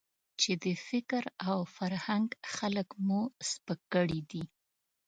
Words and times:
چې 0.41 0.51
د 0.63 0.65
فکر 0.87 1.23
او 1.49 1.57
فرهنګ 1.75 2.27
خلک 2.55 2.87
مو 3.05 3.21
سپک 3.49 3.79
کړي 3.93 4.21
دي. 4.31 4.43